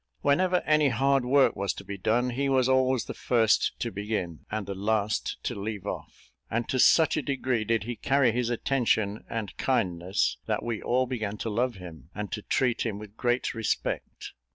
[0.21, 4.47] Whenever any hard work was to be done, he was always the first to begin,
[4.49, 8.49] and the last to leave off; and to such a degree did he carry his
[8.49, 13.15] attention and kindness, that we all began to love him, and to treat him with
[13.15, 14.33] great respect.